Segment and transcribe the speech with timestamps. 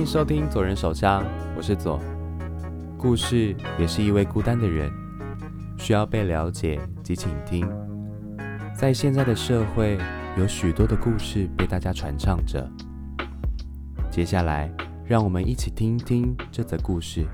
[0.00, 1.22] 欢迎收听左人手枪，
[1.54, 2.00] 我是左。
[2.96, 4.90] 故事也是一位孤单的人，
[5.76, 7.68] 需要被了解及倾听。
[8.74, 9.98] 在现在的社会，
[10.38, 12.66] 有许多的故事被大家传唱着。
[14.10, 14.74] 接下来，
[15.04, 17.26] 让我们一起听听这则故事。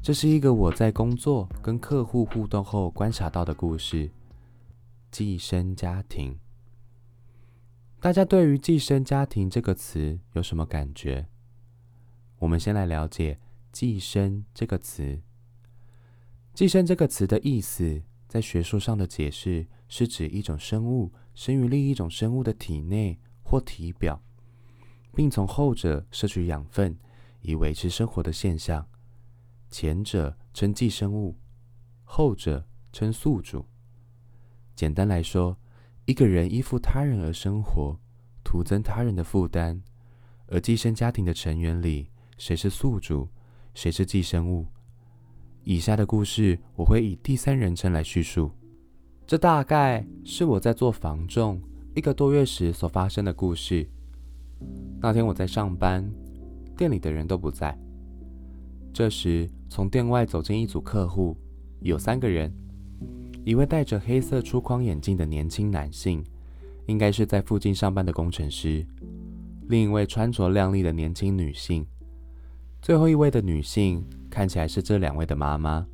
[0.00, 4.10] 这是一个我在工作跟客户互动后观察到的故事——
[5.12, 6.38] 寄生家庭。
[8.02, 11.28] 大家对于“寄生家庭”这个词有什么感觉？
[12.40, 13.38] 我们先来了解
[13.70, 15.22] “寄生”这个词。
[16.52, 24.20] “寄生”这个词的意思，在学术上的解释是指一种生物生于另一种生物的体内或体表，
[25.14, 26.98] 并从后者摄取养分
[27.42, 28.84] 以维持生活的现象。
[29.70, 31.38] 前者称寄生物，
[32.02, 33.64] 后者称宿主。
[34.74, 35.56] 简单来说，
[36.04, 37.96] 一个人依附他人而生活，
[38.42, 39.80] 徒增他人的负担。
[40.48, 43.28] 而寄生家庭的成员里，谁是宿主，
[43.72, 44.66] 谁是寄生物？
[45.62, 48.50] 以下的故事我会以第三人称来叙述。
[49.24, 51.62] 这大概是我在做房仲
[51.94, 53.88] 一个多月时所发生的故事。
[55.00, 56.04] 那天我在上班，
[56.76, 57.78] 店里的人都不在。
[58.92, 61.36] 这时，从店外走进一组客户，
[61.80, 62.52] 有三个人。
[63.44, 66.24] 一位戴着黑色粗框眼镜的年轻男性，
[66.86, 68.86] 应该是在附近上班的工程师；
[69.68, 71.84] 另一位穿着靓丽的年轻女性；
[72.80, 75.84] 最后一位的女性看起来是这两位的妈妈。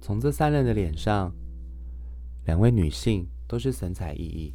[0.00, 1.30] 从这三人的脸上，
[2.46, 4.52] 两位女性都是神采奕奕，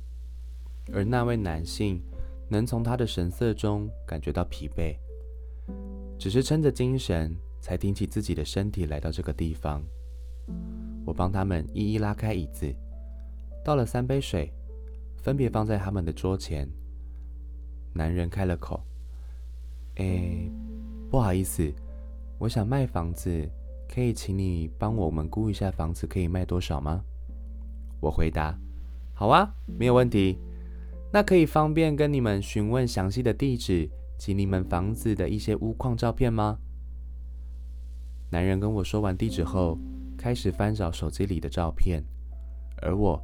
[0.92, 2.02] 而那位男性
[2.50, 4.96] 能从他的神色中感觉到疲惫，
[6.18, 9.84] 只是撑着精神才挺起自己的身体来到这个地方。
[11.06, 12.72] 我帮他们一一拉开椅子，
[13.64, 14.52] 倒了三杯水，
[15.18, 16.70] 分别放在他们的桌前。
[17.94, 18.84] 男人开了口
[19.98, 20.50] ：“哎，
[21.10, 21.74] 不好意思，
[22.38, 23.50] 我想卖房子，
[23.92, 27.04] 可以请你帮我们估一下房子可以卖多少吗？”
[28.00, 28.56] 我回答
[29.16, 30.38] ：“好啊，没有问题。
[31.12, 36.60] 那可以方便跟你们询问详细的地址及你们房子的一些屋况照片吗？”
[38.30, 39.78] 男人跟我说完地址后。
[40.20, 42.04] 开始翻找手机里的照片，
[42.82, 43.18] 而我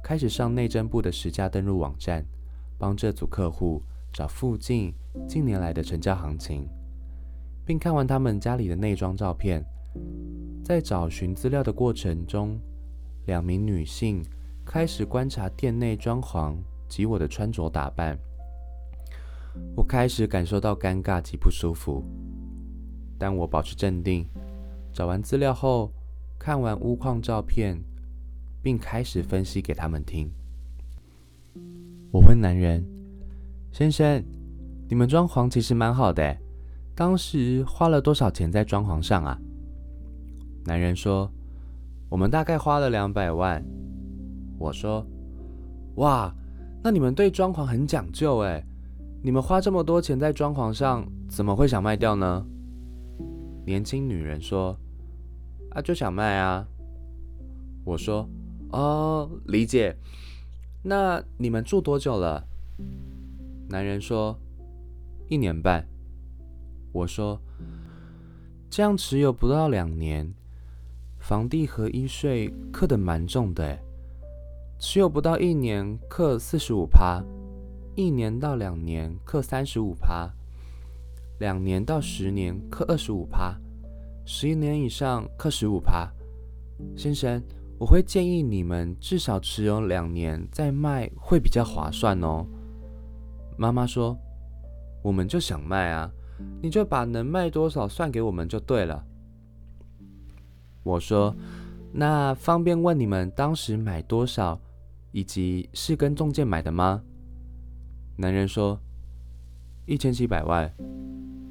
[0.00, 2.24] 开始上内政部的实价登录网站，
[2.78, 4.94] 帮这组客户找附近
[5.28, 6.68] 近年来的成交行情，
[7.64, 9.64] 并看完他们家里的内装照片。
[10.64, 12.60] 在找寻资料的过程中，
[13.24, 14.22] 两名女性
[14.64, 16.54] 开始观察店内装潢
[16.88, 18.16] 及我的穿着打扮。
[19.74, 22.04] 我开始感受到尴尬及不舒服，
[23.18, 24.24] 但我保持镇定。
[24.92, 25.90] 找完资料后。
[26.38, 27.82] 看完屋况照片，
[28.62, 30.30] 并开始分析给他们听。
[32.12, 32.84] 我问男人
[33.72, 34.22] ：“先生，
[34.88, 36.36] 你们装潢其实蛮好的，
[36.94, 39.38] 当时花了多少钱在装潢上啊？”
[40.64, 41.30] 男人说
[42.08, 43.64] ：“我们大概花了两百万。”
[44.58, 45.04] 我说
[45.96, 46.32] ：“哇，
[46.82, 48.64] 那你们对装潢很讲究哎！
[49.22, 52.46] 你们花这么多钱在装潢上，怎么会想卖掉呢？”
[53.66, 54.78] 年轻女人说。
[55.76, 56.66] 他就想卖啊！
[57.84, 58.26] 我说
[58.72, 59.94] ：“哦，理解。
[60.82, 62.42] 那你们住多久了？”
[63.68, 64.40] 男人说
[65.28, 65.86] ：“一年半。”
[66.92, 67.38] 我说
[68.70, 70.32] ：“这样持有不到两年，
[71.18, 73.78] 房地合一税课的蛮重的。
[74.78, 77.22] 持有不到一年课四十五趴，
[77.94, 80.30] 一年到两年课三十五趴，
[81.38, 83.54] 两年到十年课二十五趴。”
[84.28, 86.10] 十一年以上，克十五趴。
[86.96, 87.40] 先生，
[87.78, 92.44] 我会建议你们至少持有两年再卖，会比较划算哦。
[93.56, 94.18] 妈妈说
[95.00, 96.10] ：“我们就想卖啊，
[96.60, 99.06] 你就把能卖多少算给我们就对了。”
[100.82, 101.32] 我说
[101.94, 104.60] ：“那方便问你们当时买多少，
[105.12, 107.00] 以及是跟中介买的吗？”
[108.18, 108.76] 男人说
[109.86, 110.68] ：“一千七百万，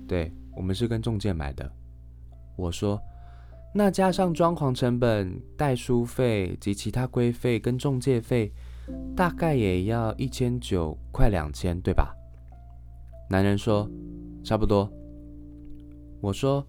[0.05, 1.71] 对我们是跟中介买的。”
[2.55, 3.01] 我说
[3.73, 8.51] ：“那加上装潢成本、代书费及其他规费跟中介费，
[9.15, 12.15] 大概也要一千九，快两千，对吧？”
[13.29, 13.89] 男人说
[14.43, 14.89] ：“差不多。”
[16.21, 16.65] 我说：“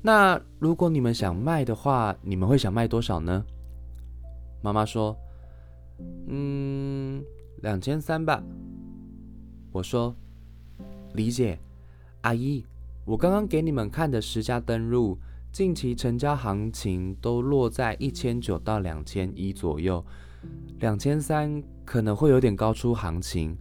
[0.00, 3.44] 那如果你们想卖的话，你们会想卖多少呢？”
[4.62, 5.16] 妈妈说
[6.28, 7.22] ：“嗯，
[7.62, 8.42] 两千三吧。”
[9.72, 10.14] 我说
[11.14, 11.58] ：“理解，
[12.20, 12.64] 阿姨。”
[13.06, 15.16] 我刚刚给你们看的十家登录，
[15.52, 20.04] 近期成交行情都落在一千九到两千一左右，
[20.80, 23.56] 两千三可能会有点高出行情。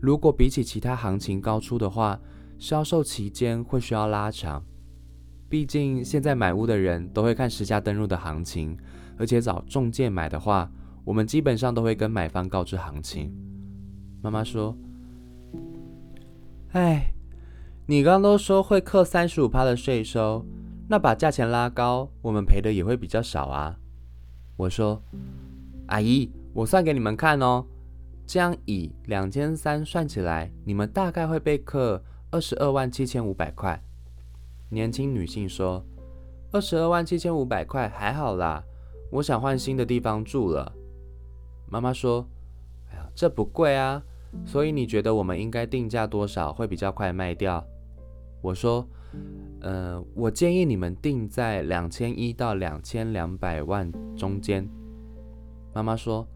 [0.00, 2.18] 如果比起其他行情高出的话，
[2.58, 4.64] 销售期间会需要拉长。
[5.46, 8.74] 毕竟现在买屋的人都会看十价登录的行情，
[9.18, 10.70] 而且找中介买的话，
[11.04, 13.30] 我们基本上都会跟买方告知行情。
[14.22, 14.74] 妈妈说
[16.72, 17.12] ：“哎，
[17.88, 20.44] 你刚都说会扣三十五趴的税收，
[20.88, 23.76] 那把价钱拉高，我们赔的也会比较少啊。”
[24.58, 25.00] 我说
[25.86, 27.64] ：“阿姨，我算给你们看哦，
[28.26, 32.00] 这样以两千三算起来，你们大概会被扣
[32.32, 33.80] 二十二万七千五百块。”
[34.68, 35.84] 年轻女性说
[36.50, 38.64] ：“二十二万七千五百块还好啦，
[39.12, 40.72] 我想换新的地方住了。”
[41.70, 42.26] 妈妈说
[42.90, 44.02] ：“哎呀，这不贵啊，
[44.44, 47.64] 所以你觉得我们应该定价多少会比较快卖掉？”
[48.40, 48.86] 我说
[49.60, 54.68] ：“呃，我建议你们定在两千一到两千两百万中间。”
[55.74, 56.26] 妈妈说：“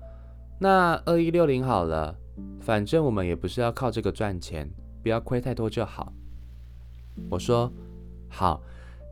[0.61, 2.17] 那二一六零好了，
[2.61, 4.70] 反正我们也不是要靠这个赚钱，
[5.02, 6.12] 不要亏太多就好。”
[7.31, 7.73] 我说。
[8.32, 8.62] 好，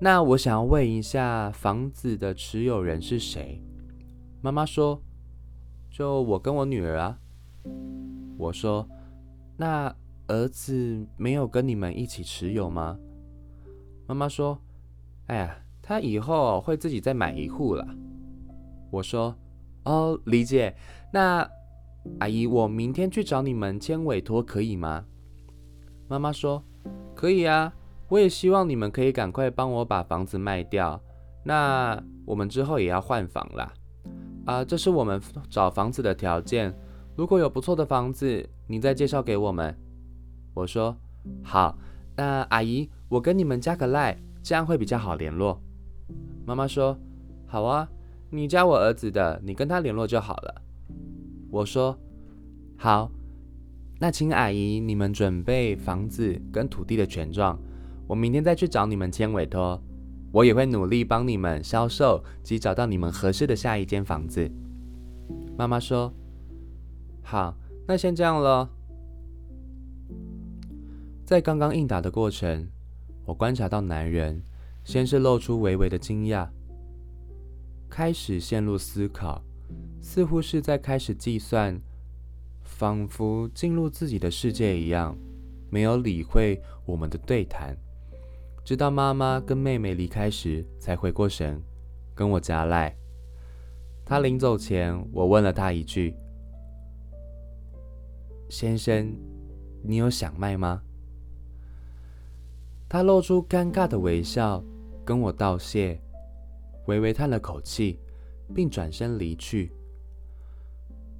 [0.01, 3.61] 那我想要问一下，房子的持有人是谁？
[4.41, 5.03] 妈妈说
[5.91, 7.19] ：“就我跟我女儿啊。”
[8.39, 8.89] 我说
[9.59, 9.93] ：“那
[10.29, 12.99] 儿子没有跟你们一起持有吗？”
[14.07, 14.59] 妈妈说
[15.27, 17.87] ：“哎呀，他以后会自己再买一户了。”
[18.91, 19.35] 我说
[19.85, 20.75] ：“哦，理解。
[21.13, 21.47] 那
[22.21, 25.05] 阿姨，我明天去找你们签委托可以吗？”
[26.09, 26.63] 妈妈说
[27.15, 27.75] ：“可以啊。”
[28.09, 30.99] 我也希望你们可以赶快帮我把房子卖掉。
[31.45, 33.71] 那我们之后也要换房啦。
[34.47, 35.21] 啊，这是我们
[35.51, 36.75] 找房子的条件。
[37.15, 39.79] 如果有不错的房子，你再介绍给我们。
[40.59, 40.97] 我说
[41.43, 41.79] 好。
[42.17, 45.63] 那阿姨，我跟你们加个赖，这样会比较好联络。
[46.45, 46.99] 妈妈说
[47.47, 47.89] 好啊，
[48.31, 50.63] 你加我儿子的，你跟他联络就好了。
[51.51, 51.97] 我说
[52.77, 53.11] 好。
[54.01, 57.59] 那请阿姨你们准备房子跟土地的权状。
[58.09, 59.81] 我明天再去找你们签委托，
[60.33, 64.51] 我也会努力帮你们销售及找到你们合适的下一间房子。
[65.57, 66.13] 妈妈说
[67.23, 67.55] ：“好，
[67.87, 68.71] 那先这样了。”
[71.29, 72.67] 在刚刚应答的过程，
[73.27, 74.43] 我观察到男人
[74.83, 76.49] 先是露出微微的惊讶，
[77.87, 79.43] 开始陷入思考，
[80.01, 81.79] 似乎是在开始计算，
[82.63, 85.15] 仿佛进入自己的世界一样，
[85.69, 87.77] 没有理会我们的对谈。
[88.65, 91.61] 直到妈妈跟妹妹离开时，才回过神，
[92.15, 92.97] 跟我加赖。
[94.03, 96.15] 他临走前，我问了他一句
[98.49, 99.15] ：“先生，
[99.83, 100.81] 你有想卖吗？”
[102.89, 104.65] 他露出尴尬的微笑，
[105.05, 106.01] 跟我道谢，
[106.87, 108.01] 微微叹了口气，
[108.55, 109.71] 并转身离去。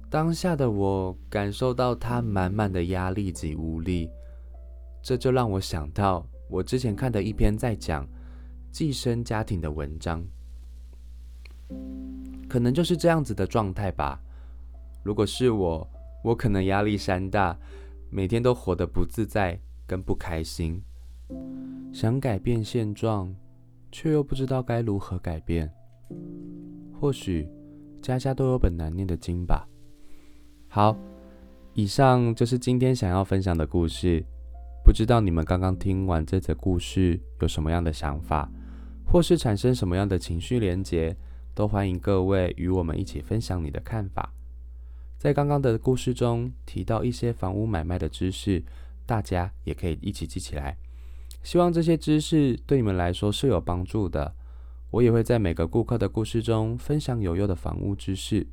[0.09, 4.09] 当下的我感受到他满满的压力及无力，
[5.03, 6.25] 这就让我想到。
[6.49, 8.07] 我之前看的一篇在讲
[8.71, 10.25] 寄生家庭的文章，
[12.49, 14.19] 可能就是这样子的状态吧。
[15.03, 15.87] 如果是我，
[16.23, 17.55] 我可能压力山大，
[18.09, 20.81] 每天都活得不自在跟不开心，
[21.91, 23.33] 想改变现状，
[23.91, 25.71] 却又不知道该如何改变。
[26.99, 27.47] 或许
[28.01, 29.67] 家家都有本难念的经吧。
[30.67, 30.97] 好，
[31.73, 34.23] 以上就是今天想要分享的故事。
[34.83, 38.49] 不知道你们刚刚听完这则故事有什么样的想法，
[39.05, 41.15] 或是产生什么样的情绪连结，
[41.53, 44.33] 都欢迎各位与我们一起分享你的看法。
[45.17, 48.63] 在刚刚的故事中提到一些房屋买卖的知识，
[49.05, 50.77] 大家也可以一起记起来。
[51.43, 54.35] 希望这些知识对你们来说是有帮助的。
[54.91, 58.47] 我也会在每个顾客的故事中分享有用的房屋知识。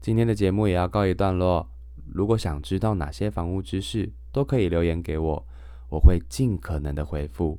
[0.00, 1.68] 今天的节目也要告一段落。
[2.12, 5.46] 如果想知道哪些房屋知识，都可以留言给我，
[5.88, 7.58] 我会尽可能的回复。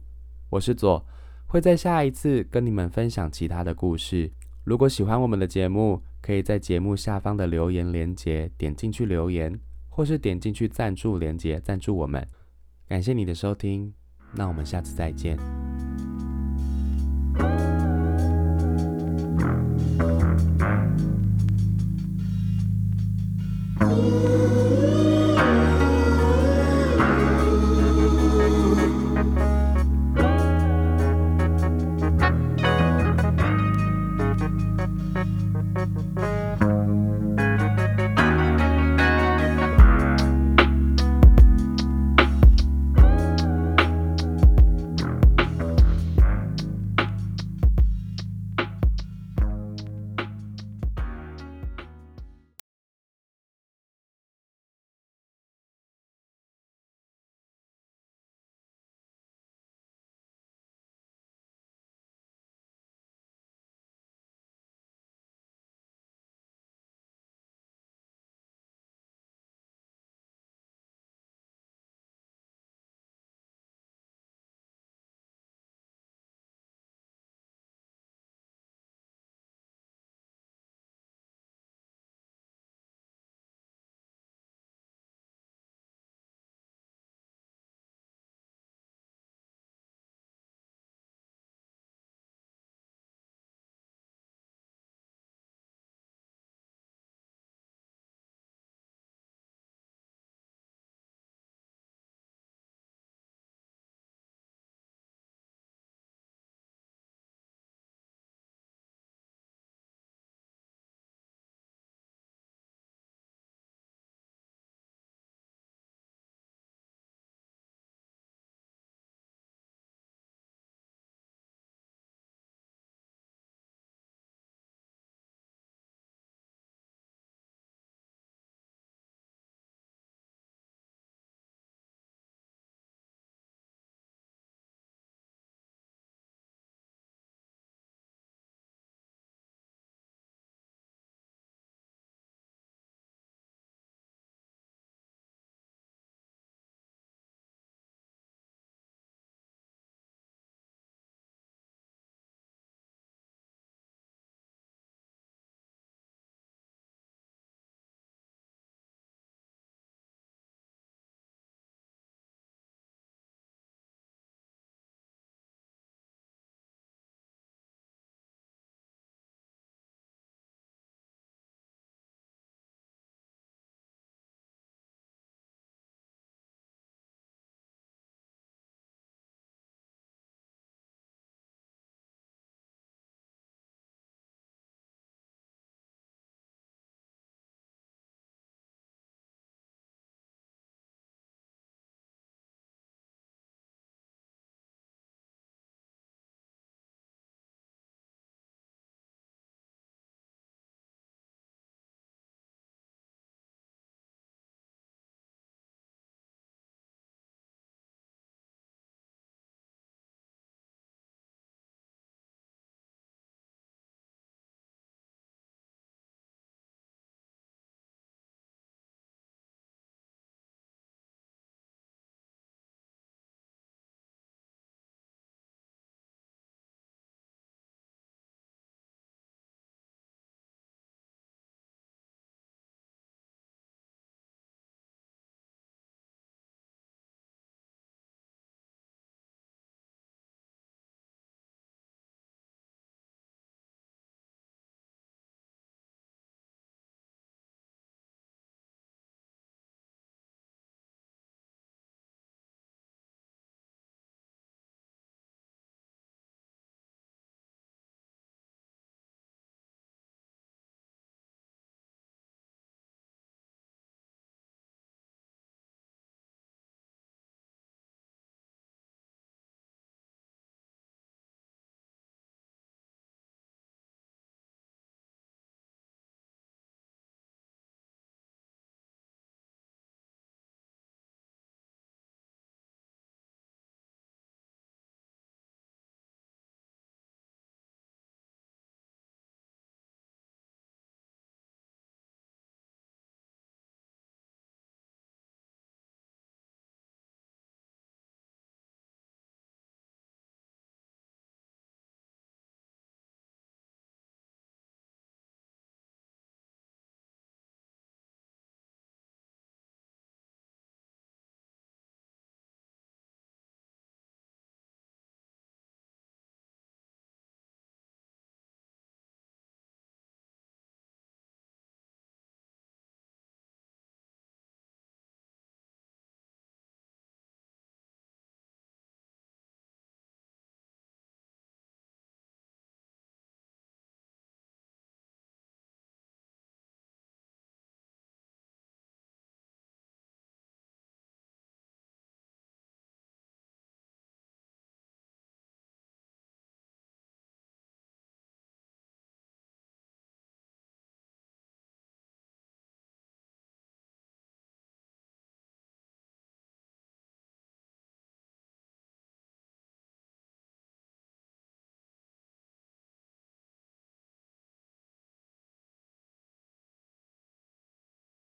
[0.49, 1.05] 我是左，
[1.47, 4.31] 会在下一次跟你们分享其他的故事。
[4.63, 9.59] 如果喜欢我们的节目，可以在节目下方的留言连接点进去留言，
[9.89, 12.27] 或是点进去赞助连接赞助我们。
[12.87, 13.93] 感谢你的收听，
[14.33, 15.37] 那我们下次再见。